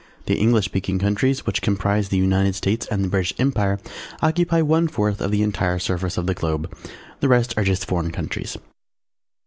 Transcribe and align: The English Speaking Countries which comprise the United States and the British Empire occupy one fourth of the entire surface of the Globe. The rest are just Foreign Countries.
The 0.25 0.33
English 0.33 0.65
Speaking 0.65 0.97
Countries 0.97 1.45
which 1.45 1.61
comprise 1.61 2.09
the 2.09 2.17
United 2.17 2.55
States 2.55 2.87
and 2.87 3.03
the 3.03 3.07
British 3.07 3.35
Empire 3.37 3.77
occupy 4.19 4.63
one 4.63 4.87
fourth 4.87 5.21
of 5.21 5.29
the 5.29 5.43
entire 5.43 5.77
surface 5.77 6.17
of 6.17 6.25
the 6.25 6.33
Globe. 6.33 6.75
The 7.19 7.27
rest 7.29 7.53
are 7.55 7.63
just 7.63 7.85
Foreign 7.85 8.09
Countries. 8.11 8.57